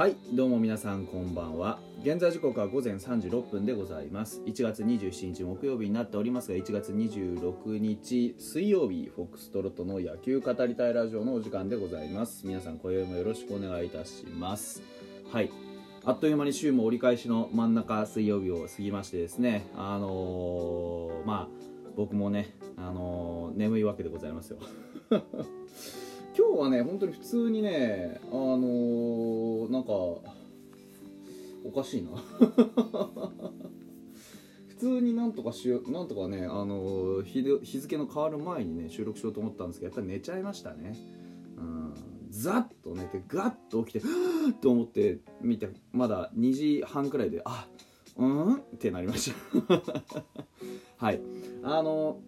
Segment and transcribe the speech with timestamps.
[0.00, 1.78] はいどうも皆さんこんばんは。
[2.02, 4.40] 現在時刻は午前3時6分でございます。
[4.46, 12.46] 1月27日木曜日になっておりますが1月26日水曜日フォックストロットの野球語りたいラジオのお時間でございます。
[12.46, 14.80] 皆さん今宵もよろしくお願いいたします。
[15.30, 15.50] はい。
[16.06, 19.66] あっという間に週も折り返しの真ん中水曜日を過ぎましてですね。
[19.76, 21.48] あのー、まあ
[21.94, 24.60] 僕もね、あのー、眠いわけでございますよ。
[26.60, 30.22] はね本当に普通にねあのー、なんかお
[31.74, 32.10] かしいな。
[34.68, 40.96] 普通になんとかしようなんとかねあのー、日日付の変わる前にね収録しようと思ったんですけどやっぱり寝ちゃいましたね。
[41.58, 41.94] うん。
[42.30, 44.06] ザッと寝てガッと起きて
[44.62, 47.68] と思って見てまだ2時半くらいであ
[48.16, 48.54] うん？
[48.54, 49.32] ってなりまし
[49.68, 49.82] た。
[50.96, 51.20] はい。
[51.62, 52.20] あの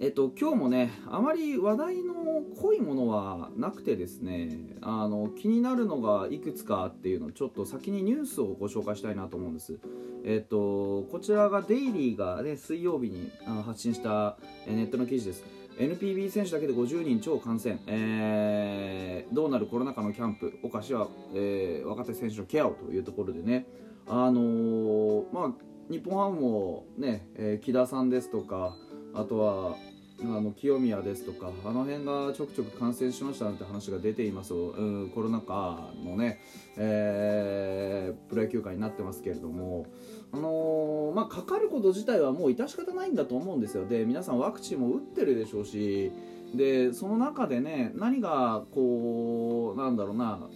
[0.00, 2.14] えっと、今日もねあまり話題の
[2.60, 9.78] 濃いものはなくてですねあの気になるのがいくつかっていうのをちょっと先にニュースをご紹介したいなと思うんです。
[10.24, 13.30] えっとこちらがデイリーが、ね、水曜日に
[13.64, 15.44] 発信したネットの記事です。
[15.78, 20.58] NPB 選手だけで50人超感染、えー、どうなるコロナ禍のキャンプ。
[20.62, 23.66] お菓子は、えー、若手選手のケアをというところでね。
[24.06, 28.76] あのー、まあ日本ハムもね、えー、木田さんですとか
[29.14, 29.76] あとは
[30.24, 36.40] あの清宮ですとかあの辺がちょくちょく感染しましたなんて話が出ています、うん、コロナ禍のね、
[36.76, 39.86] えー、プロ野球界になってますけれども、
[40.32, 43.86] あのー、まあ、かかること自体はもう致し方ないんだと思うんですよ。
[43.86, 46.12] で皆さんワクチンも打ってるでしょうし
[46.54, 50.48] でその中でね何がこうなんだろうな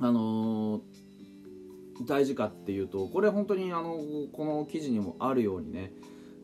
[0.00, 1.10] あのー
[2.06, 3.98] 大事かっていうとこれ本当にあの
[4.32, 5.92] この記事にもあるようにね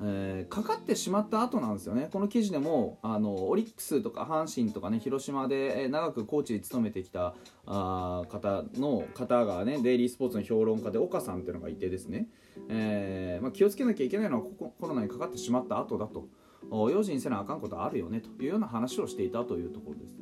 [0.00, 7.34] えー、かかってしまった後なんですよね、この記事でもあのオリックスとか阪神とかね広島で、え、長くコーチに務めてきた
[7.66, 12.28] あ方の方がねデイリースポーツの評論家で岡さんっていうのがいてですね、
[12.68, 16.28] えーまあ、気をつけなきゃいけないのはコロナにかかってしまった後だと
[16.70, 20.16] 用心せなあかんことあるよねというような話をしていたというところです。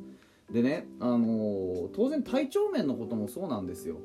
[0.51, 3.97] でね、あの、当然体調面のこともそうなんですよ。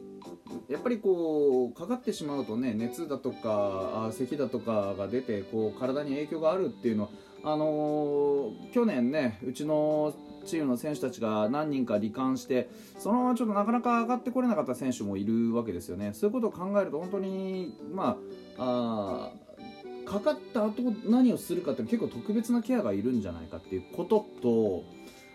[0.69, 7.11] やっぱりこうかかってしまうとね熱だとかあ咳だとかが出てこう体に影響があるっていうのは
[7.43, 12.69] あのー、去年ねうちのチームの選手たちが何人か罹患して
[12.99, 16.13] そのままちょっとなかなか上がってこれなかった選手もいるわけですよね。
[16.13, 18.19] そういうことを考えると本当にま
[18.59, 19.31] あ
[20.05, 24.85] かかった後何をするかって結構特別なケアがいるんじゃないかっていうことと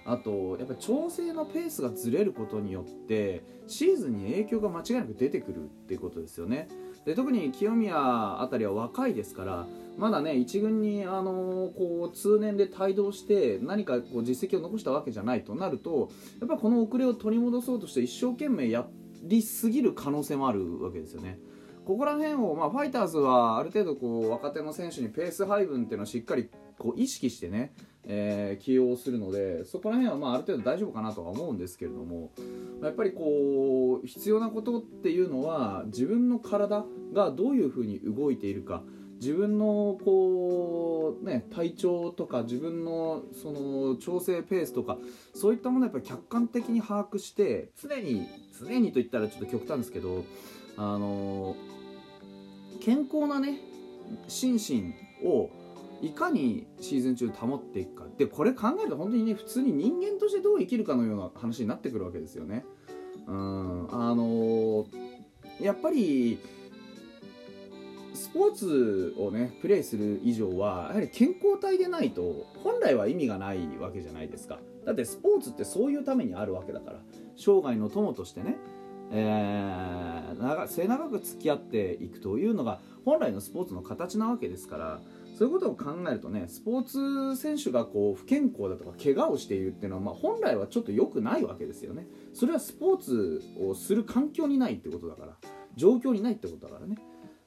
[0.06, 6.68] あとやっぱり調整のペースがずれることによってシーズンに影響が間違いなく出てくるっていうことですよね
[7.06, 9.68] で特に清宮あたりは若いですから
[9.98, 18.86] まだね1軍に、あのこう通年で帯同して何かこう実績を残したわけじゃないとなるとやっぱこの遅れを取り戻そうとして一生懸命や
[19.24, 21.40] りすぎる可能性もあるわけですよね。
[21.86, 26.50] ここら辺を、まあ、ファイターズはある程度こう若手の選手にペース配分っていうのをしっかり
[26.80, 27.74] こう意識してね
[28.08, 32.32] えー、起用するのでそこら辺はまあある程度大丈夫かなとは思うんですけれども
[32.84, 38.84] やっぱりこう必要なことっていうのは自分の体がどういうふうに動いているか
[39.22, 44.98] 自分のこう、ね、体調とか自分のその調整ペースとか
[45.34, 48.28] そういったものをやっぱり客観的に把握して常に
[48.60, 50.26] 常にと言ったらちょっと極端ですけど
[50.78, 51.56] あの
[52.82, 53.60] 健康なね
[54.28, 55.50] 心身を
[56.06, 58.06] いかにシーズン中保っていくか。
[58.18, 62.64] でこれ考えると本当にね普通に人間としてどう生きるかのような話になってくるわけですよね。
[63.26, 63.88] うん。
[63.92, 64.86] あのー、
[65.62, 66.38] やっぱり
[68.14, 74.60] スポーツをねプレーする以上はやはり健康体でないと本来は意味がないわけじゃないですか。
[74.86, 77.00] だってスポーツってそういうためにあるわけだから。
[77.36, 78.56] 生涯の友としてね、
[79.12, 85.02] えー、長末永く付き合っていくというのが本来のスポーツの形なわけですから。
[85.38, 92.08] そういうことを考えるとねスポーツ選手がこう不健康だとか怪我をしているっていうのは、まあ、本来はちょっと良くないわけですよね。
[92.34, 95.36] それはスポーツをする環境にないってことだから。
[95.76, 96.96] 状況にないってことだからね、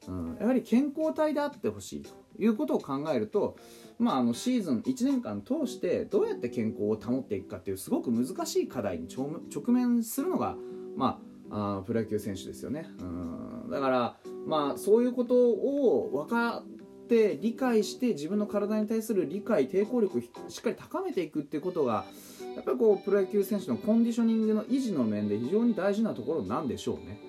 [0.07, 3.57] うん、やはり健康体であってほしいということを考えると、
[3.97, 10.55] まあ、あのシーズン1年間通してどうやって健康を保っていくかっていうすごく難しい課題に直面するのが、
[10.95, 11.19] ま
[11.51, 16.63] あ、あプロ野球選手ですよね、うん、だから、まあ、そういうことを分か
[17.09, 22.05] って理解して自分の体に対する理解抵抗力をしっかり高めていくっていうことが
[22.55, 27.19] やっぱりこうプロ野球選手のコンディショニングの維持の面で非常に大事なところなんでしょうね。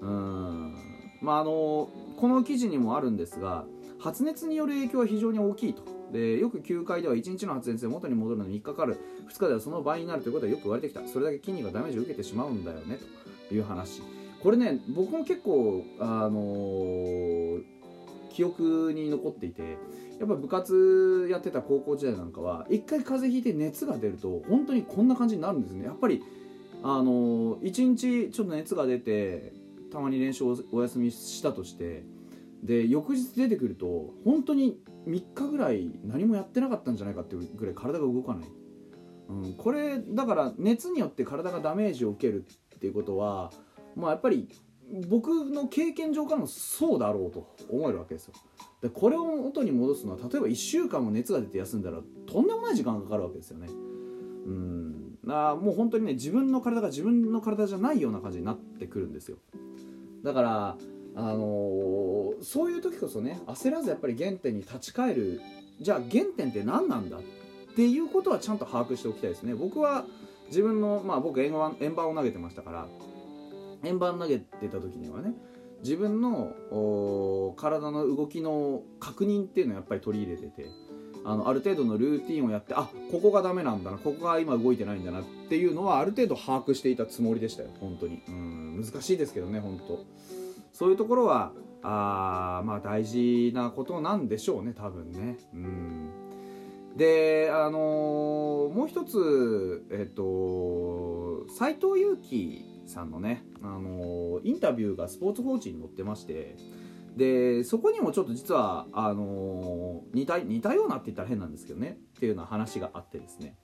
[0.00, 0.74] うん。
[1.22, 3.64] まああのこの記事にもあるんですが
[4.00, 5.82] 発熱による影響は非常に大きいと。
[6.12, 8.98] でよく球界では1日の発熱で元に戻るのに3日かかる。
[9.28, 11.06] 2日ではその倍になるということはよく言われてきた。
[11.06, 12.98] それだけ筋肉がダメージを受けてしまうんだよね
[13.48, 14.02] という話。
[14.42, 17.77] これね僕も結構あのー
[18.38, 19.78] 記憶に残っていて
[20.20, 25.84] やっぱ部活やってた高校時代なんかは一回風邪ひいて熱が出ると本当にこんな感じになるんですね。
[25.84, 26.22] やっぱり
[26.84, 29.52] あのー、1日ちょっと熱が出て
[29.90, 32.04] たまに練習をお休みしたとして
[32.62, 38.48] で翌日出てくると本当に3日ぐらい何もやってなかったんじゃないかっていうぐらい体が動かない、
[39.30, 42.44] うん、これだから熱によって体がダメージを受ける
[42.76, 43.50] っていうことは
[43.96, 44.48] まあやっぱり
[45.08, 48.34] 僕の経験上からもそうだろうと思えるわけですよ。
[48.80, 53.68] でこれを元に戻すのは例えば1週間も熱が出て休んだらとんでもない時間がかかるわけですよね。
[54.46, 55.18] うん。
[55.28, 59.36] あもう本当にね自分の体が自分の体じゃないような感じになってくるんですよ。
[60.22, 60.78] だから
[61.14, 65.40] あのー、そういう時こそね焦らずやっぱり原点に立ち返る。
[65.80, 67.18] じゃあ原点って何なんだ？
[67.18, 67.20] っ
[67.76, 69.54] ていうことはちゃんと把握しておきたいですね。
[69.54, 70.04] 僕は
[70.48, 72.88] 自分のまあ僕円盤円盤を投げてましたから。
[73.84, 75.34] 円盤投げてた時にはね
[75.82, 80.66] 自分の体の動きの確認っていうのをやっぱり取り入れてて
[81.24, 88.22] あのある程度のルーティンをやってあここがダメなんだなここが今動いてないんだなっていうのはある程度把握していたつもりでしたよ本当に。
[88.28, 90.04] うん難しいですけどね本当。
[90.72, 91.52] そういうところは
[91.82, 95.38] あまあ大事なことなんでしょうね多分ね。
[95.52, 96.10] うん。
[96.96, 106.56] であのー、もう一つえっと斎藤佑樹さんのね、あのインタビューがスポーツ報知に載ってまして
[107.16, 113.56] でそこにもちょっと実はあの似た似たようなって言ったら変なんですけどねっていうような話があってですね。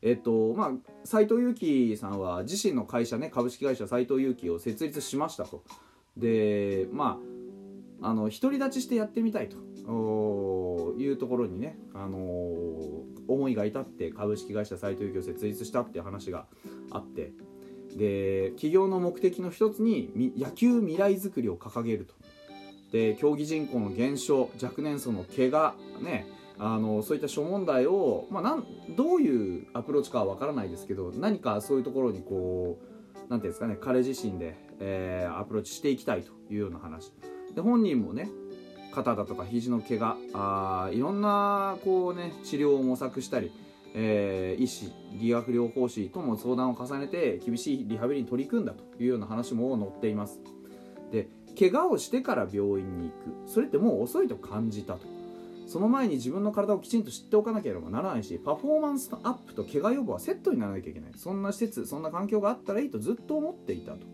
[0.00, 0.70] えっとまあ
[1.04, 5.64] 斎藤佑樹さんは自身の会社ね株式会社斎藤佑樹を設立しましたと。
[6.16, 7.18] でま
[8.00, 9.56] ああの独り立ちしてやってみたいと。
[10.98, 12.18] いうところにね、あの
[13.26, 16.46] 思いが至って株式会社斎藤佑樹を設立したっていう話が
[16.90, 17.32] あって。
[17.96, 22.14] で企業の目的の一つに野球未来づくりを掲げると。
[22.92, 26.26] で競技人口の減少若年層の怪我ね
[26.58, 37.12] あのそういった諸問題を、まあ、なんどういうアプローチかは分からないですけど何かそういうところにこう何ていうんですかね彼自身で、えー、アプローチしていきたいというような話。
[37.54, 38.28] で本人もね
[38.92, 43.52] 肩だとか肘の怪我あいろんなこうね治療を模索したり
[43.94, 50.40] えー、医師理学療法士とも相談を重ねて厳しいリハビリに取り組んだというような話も載っています。
[51.10, 53.50] で怪我をしてから病院に行く。
[53.50, 55.00] それってもう遅いと感じたと。
[55.66, 61.10] その前に自分の体をきちんと知っておかなければならないしパフォーマンスのアップと怪我予防はセットにならなきゃいけない。
[61.16, 64.06] そんな施設そんな環境があったらいいとずっと思っていたと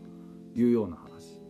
[0.56, 1.40] いうような話。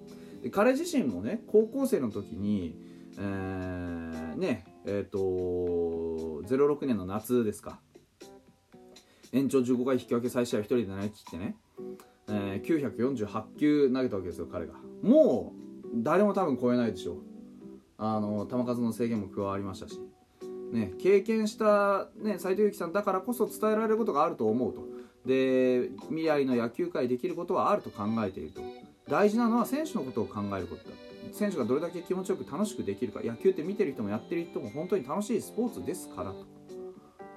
[0.42, 2.76] で彼自身もね高校生の時に、
[3.18, 5.18] えー、ねえっ、ー、と
[6.46, 7.80] 06年の夏ですか。
[9.34, 11.56] 延長15回引き分け再試合1人で投げ切ってね、
[12.28, 14.74] えー、948球投げたわけですよ彼が。
[15.02, 15.52] も
[15.84, 17.16] う誰も多分超えないでしょう。
[17.98, 19.98] あの球数の制限も加わりましたし、
[20.72, 24.84] ね、経験したね、藤由貴さんだからこそ伝えられることがあると思うと。
[25.26, 28.62] で未来の野球界できることはあると考えていると。
[29.08, 30.96] 大事なのは選手のことを考えることだ。
[31.32, 33.20] 選手がどれだけ気持ちよく楽しくできるか。
[33.24, 36.54] 野球って見てる人もやってる人も本当に楽しいスポーツですからと。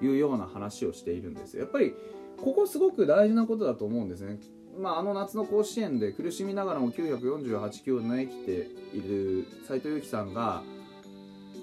[0.00, 1.94] いうような話をしているんですやっぱり
[2.36, 4.38] ここすごく大事なことだと思うんですね。
[4.78, 8.50] まあ、あの夏の甲子園で苦しみながらも948球を投げ切って
[8.96, 10.62] いる斎藤佑樹さんが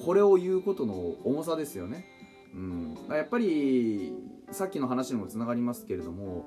[0.03, 2.05] これを言うことの重さですよね。
[2.53, 4.13] うん、やっぱり
[4.51, 6.45] さっきの話にもつながりますけれども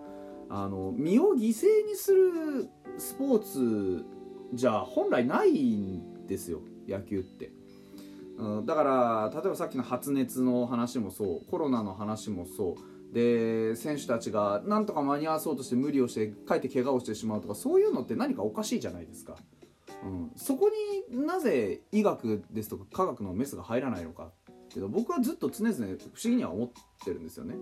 [0.49, 4.05] あの身を犠牲にするスポーツ
[4.55, 7.58] じゃ本来ないんですよ野球って。
[8.39, 12.99] うん、だから例えばさっきの発熱の話もそうコロナの話もそう。
[13.13, 19.35] で選手たちがなんとか間に合わそうとして無理をしてかえって怪我をしてしまうとかそういうのって何かおかしいじゃないですか、
[20.05, 20.71] うん、そこ
[21.11, 24.31] になぜ医学ですとか科学のメスが入らないのか。
[24.69, 26.71] けど僕はずっと常々不思議には思っ
[27.03, 27.55] てるんですよね、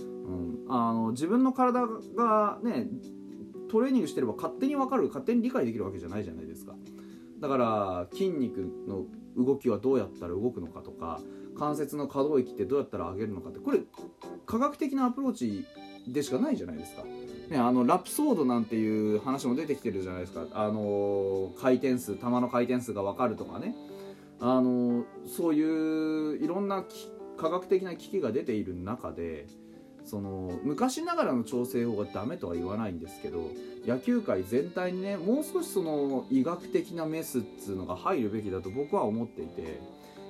[0.00, 1.86] うん、あの自分の体
[2.16, 2.86] がね
[3.70, 6.74] トレーニングしてれば勝手に分かる勝手に理解できるわけじゃないじゃないですか。
[7.40, 9.04] だから筋肉の
[9.36, 11.20] 動きはどうやったら動くのかとか
[11.56, 13.80] 関節の可動域ってどうやったら上げるのかってこれ
[14.46, 15.64] 科学的なアプローチ
[16.06, 17.02] でしかないじゃないですか。
[17.48, 23.74] ね、あのラプソードなんていう話も出てきてるじゃないですか、あの回転数球の回転数が分かるとかね、
[24.40, 26.84] あのそういういろんな
[27.36, 29.46] 科学的な機器が出ている中で
[30.04, 33.50] その昔ながらの調整法がダメとは言わないんですけど
[33.86, 39.80] 野球界全体にねもう少しその医学的なメスっつうのが入るべきだと僕は思っていて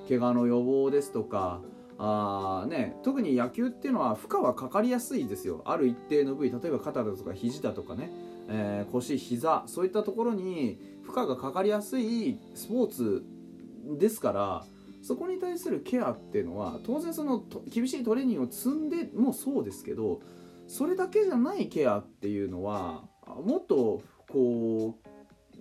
[0.09, 1.61] 怪我の予防ですとか
[1.97, 5.63] あね、特に野球っていうのは負荷はかかりやすいですよ。
[5.65, 8.11] ある一定の部位例えば肩だとか肘だとかね
[8.49, 13.25] えー、腰膝そういったところに負荷がかかりやすいスポーツ
[13.99, 14.65] ですから
[15.05, 20.21] そこに対するケアっていうのは当然その厳しいトレーニングを積んでもそうですけど
[20.67, 23.05] それだけじゃないケアっていうのは
[23.45, 24.99] もっとこ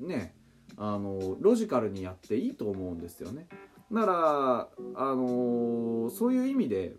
[0.02, 0.34] うね
[0.78, 3.48] あのロジカルにやっていいと思うんですよね。
[3.92, 6.96] だからあのそういう意味で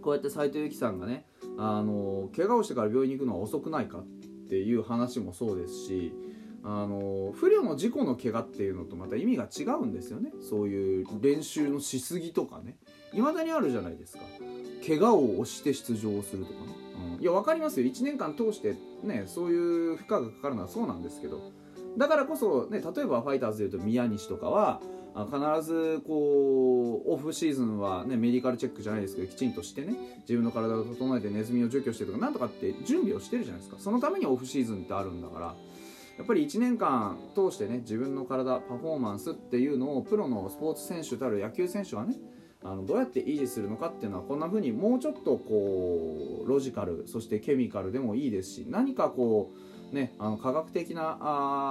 [0.00, 1.26] こうやって斎藤由貴さんがね
[1.58, 4.06] あの怪我をしてから病院に行くのは遅くないかっ
[4.48, 6.12] ていう話もそうですし
[6.62, 10.32] あの不慮の事故の怪我っていうのとまた意味が違うんですよね。
[10.48, 12.76] そういう練習のしすぎとかね。
[13.12, 14.22] いまだにあるじゃないですか。
[14.86, 16.74] 怪我を押して出場するとかね、
[17.16, 17.86] うん、いや分かりますよ。
[17.86, 21.40] 1年間通してねそういう負荷がかかるのはそうなんですけど。
[21.96, 24.80] だからこそね例えばファイターズでいうと宮西とかは
[25.14, 33.80] 必ずこうオフシーズンは、ね、メディカルチェックじゃないですけどきちんとしてね自分の体を整えてネズミを除去してとかなんとかって準備をしてるじゃないですか。
[33.80, 35.54] そのためにオフシーズンってあるんだから。
[36.20, 42.14] やっぱり1年間通してね自分の体パフォーマンスっていうのをプロのスポーツ選手たる野球選手はね
[42.62, 49.50] あのどうやって維持するのかっていうのはこんな風にもうちょっとこうロジカルそしてケミカルでもいいですし何かこ
[49.90, 51.16] うねあの科学的な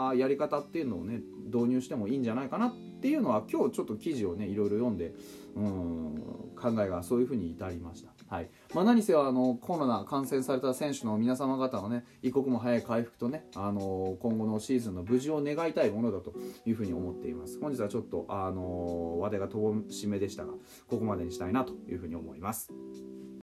[0.10, 5.13] あやり方っていうのをね導入してもいいんじゃないかなっていうのは今日ちょっと記事をねいろいろ読んで
[5.56, 6.15] うん
[6.60, 8.18] 考えがそういうふうに至りました。
[8.29, 8.50] はい。
[8.75, 16.33] まあ、何せあのコロナ感染された選手の皆様方のね一刻も早い回復とねあの今後のシーズンの無事を願いたいものだと
[16.65, 17.59] いうふうに思っています。
[17.59, 20.53] 本日はちょっとあの話題が乏しめでしたが
[20.88, 22.71] ここまでにしたいなというふうに思います。